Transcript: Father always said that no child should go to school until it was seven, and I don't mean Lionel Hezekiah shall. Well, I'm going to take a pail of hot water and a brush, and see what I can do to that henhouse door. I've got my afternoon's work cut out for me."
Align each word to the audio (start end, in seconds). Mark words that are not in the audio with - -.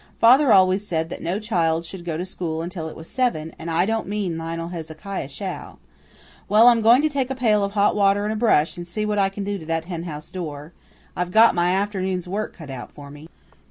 Father 0.19 0.51
always 0.51 0.87
said 0.87 1.09
that 1.09 1.21
no 1.21 1.37
child 1.39 1.85
should 1.85 2.03
go 2.05 2.17
to 2.17 2.25
school 2.25 2.63
until 2.63 2.87
it 2.89 2.95
was 2.95 3.07
seven, 3.07 3.53
and 3.59 3.69
I 3.69 3.85
don't 3.85 4.07
mean 4.07 4.35
Lionel 4.35 4.69
Hezekiah 4.69 5.27
shall. 5.27 5.77
Well, 6.49 6.69
I'm 6.69 6.81
going 6.81 7.03
to 7.03 7.07
take 7.09 7.29
a 7.29 7.35
pail 7.35 7.63
of 7.63 7.73
hot 7.73 7.95
water 7.95 8.23
and 8.23 8.33
a 8.33 8.35
brush, 8.35 8.77
and 8.77 8.87
see 8.87 9.05
what 9.05 9.19
I 9.19 9.29
can 9.29 9.43
do 9.43 9.59
to 9.59 9.65
that 9.67 9.85
henhouse 9.85 10.31
door. 10.31 10.73
I've 11.15 11.29
got 11.29 11.53
my 11.53 11.69
afternoon's 11.73 12.27
work 12.27 12.55
cut 12.55 12.71
out 12.71 12.91
for 12.91 13.11
me." 13.11 13.27